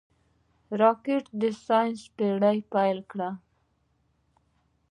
[0.81, 2.41] راکټ د ساینس پېر
[2.73, 3.19] پيل کړ